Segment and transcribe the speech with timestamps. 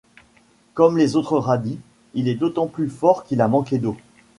[0.73, 1.79] Comme les autres radis,
[2.15, 3.95] il est d'autant plus fort qu'il a manqué d'eau.